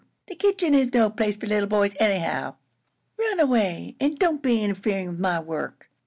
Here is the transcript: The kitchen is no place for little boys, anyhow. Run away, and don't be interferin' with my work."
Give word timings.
The 0.25 0.33
kitchen 0.33 0.73
is 0.73 0.91
no 0.95 1.11
place 1.11 1.37
for 1.37 1.45
little 1.45 1.69
boys, 1.69 1.91
anyhow. 1.99 2.55
Run 3.19 3.39
away, 3.39 3.95
and 3.99 4.17
don't 4.17 4.41
be 4.41 4.63
interferin' 4.63 5.09
with 5.09 5.19
my 5.19 5.39
work." 5.39 5.91